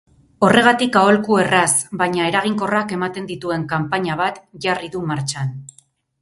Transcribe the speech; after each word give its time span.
Horregatik 0.45 0.95
aholku 1.01 1.35
erraz 1.41 1.67
baina 2.01 2.25
eraginkorrak 2.29 2.95
ematen 2.97 3.29
dituen 3.33 3.67
kanpaina 3.75 4.17
bat 4.23 4.41
jarri 4.67 4.91
du 4.97 5.05
martxan. 5.13 5.55